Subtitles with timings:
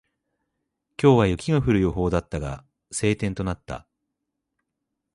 [0.99, 3.85] 今日は雪が降る予報だったが、晴天となった。